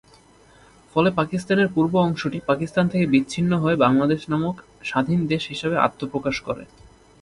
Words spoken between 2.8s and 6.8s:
থেকে বিচ্ছিন্ন হয়ে বাংলাদেশ নামক স্বাধীন দেশ হিসেবে আত্মপ্রকাশ করে।